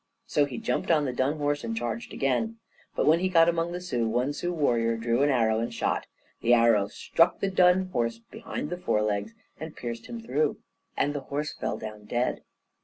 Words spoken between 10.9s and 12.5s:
And the horse fell down dead.